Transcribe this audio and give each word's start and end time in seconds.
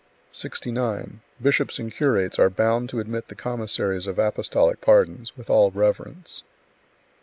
69. 0.31 1.21
Bishops 1.39 1.77
and 1.77 1.91
curates 1.93 2.39
are 2.39 2.49
bound 2.49 2.89
to 2.89 2.97
admit 2.97 3.27
the 3.27 3.35
commissaries 3.35 4.07
of 4.07 4.17
apostolic 4.17 4.81
pardons, 4.81 5.37
with 5.37 5.47
all 5.47 5.69
reverence. 5.69 6.41